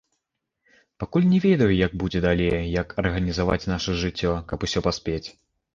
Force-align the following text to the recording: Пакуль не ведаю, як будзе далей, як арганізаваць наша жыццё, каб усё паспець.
Пакуль 1.03 1.27
не 1.33 1.39
ведаю, 1.43 1.69
як 1.85 1.91
будзе 2.05 2.23
далей, 2.27 2.59
як 2.81 2.87
арганізаваць 3.03 3.63
наша 3.75 4.01
жыццё, 4.07 4.31
каб 4.53 4.59
усё 4.69 4.79
паспець. 4.91 5.25